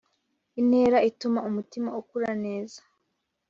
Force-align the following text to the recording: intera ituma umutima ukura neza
intera 0.59 0.97
ituma 1.09 1.39
umutima 1.49 1.89
ukura 1.99 2.31
neza 2.43 2.79